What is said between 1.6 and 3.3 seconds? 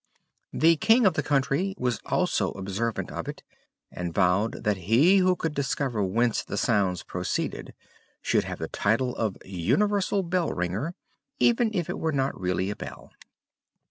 was also observant of